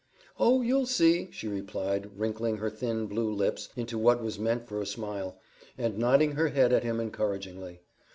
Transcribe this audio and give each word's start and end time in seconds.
"Oh, 0.39 0.61
you'll 0.63 0.87
see!" 0.87 1.29
she 1.31 1.47
replied, 1.47 2.17
wrinkling 2.17 2.57
her 2.57 2.71
thin, 2.71 3.05
blue 3.05 3.31
lips 3.31 3.69
into 3.75 3.99
what 3.99 4.19
was 4.23 4.39
meant 4.39 4.63
for 4.67 4.81
a 4.81 4.85
smile, 4.87 5.39
and 5.77 5.99
nodding 5.99 6.31
her 6.31 6.47
head 6.47 6.73
at 6.73 6.81
him 6.81 6.99
encouragingly. 6.99 7.81